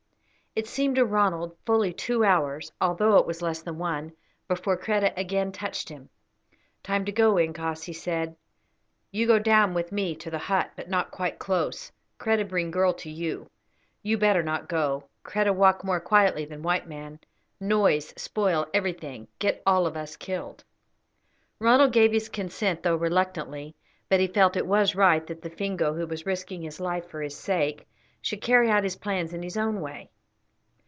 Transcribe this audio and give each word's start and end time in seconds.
It 0.53 0.67
seemed 0.67 0.97
to 0.97 1.05
Ronald 1.05 1.55
fully 1.65 1.93
two 1.93 2.25
hours, 2.25 2.73
although 2.81 3.15
it 3.15 3.25
was 3.25 3.41
less 3.41 3.61
than 3.61 3.77
one, 3.77 4.11
before 4.49 4.75
Kreta 4.75 5.13
again 5.15 5.53
touched 5.53 5.87
him. 5.87 6.09
"Time 6.83 7.05
to 7.05 7.11
go, 7.13 7.35
incos," 7.39 7.83
he 7.85 7.93
said. 7.93 8.35
"You 9.11 9.27
go 9.27 9.39
down 9.39 9.73
with 9.73 9.93
me 9.93 10.13
to 10.17 10.29
the 10.29 10.37
hut, 10.37 10.71
but 10.75 10.89
not 10.89 11.09
quite 11.09 11.39
close. 11.39 11.93
Kreta 12.19 12.43
bring 12.43 12.69
girl 12.69 12.91
to 12.95 13.09
you. 13.09 13.49
You 14.03 14.17
better 14.17 14.43
not 14.43 14.67
go. 14.67 15.05
Kreta 15.23 15.53
walk 15.53 15.85
more 15.85 16.01
quietly 16.01 16.43
than 16.43 16.63
white 16.63 16.85
man. 16.85 17.19
Noise 17.61 18.13
spoil 18.17 18.67
everything, 18.73 19.29
get 19.39 19.63
all 19.65 19.87
of 19.87 19.95
us 19.95 20.17
killed." 20.17 20.65
Ronald 21.59 21.93
gave 21.93 22.11
his 22.11 22.27
consent, 22.27 22.83
though 22.83 22.97
reluctantly, 22.97 23.73
but 24.09 24.19
he 24.19 24.27
felt 24.27 24.57
it 24.57 24.67
was 24.67 24.95
right 24.95 25.25
that 25.27 25.43
the 25.43 25.49
Fingo, 25.49 25.93
who 25.95 26.05
was 26.05 26.25
risking 26.25 26.61
his 26.61 26.81
life 26.81 27.07
for 27.07 27.21
his 27.21 27.37
sake, 27.39 27.87
should 28.21 28.41
carry 28.41 28.69
out 28.69 28.83
his 28.83 28.97
plans 28.97 29.31
in 29.33 29.41
his 29.43 29.55
own 29.55 29.79
way. 29.79 30.09